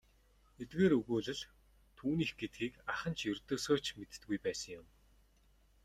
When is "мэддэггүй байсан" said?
3.97-4.71